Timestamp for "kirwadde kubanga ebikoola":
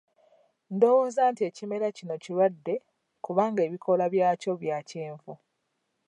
2.23-4.05